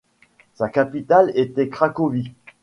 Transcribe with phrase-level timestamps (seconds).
[0.55, 2.33] Sa capitale était Cracovie.